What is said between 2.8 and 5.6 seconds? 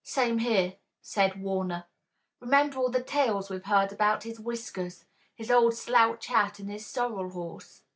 the tales we've heard about his whiskers, his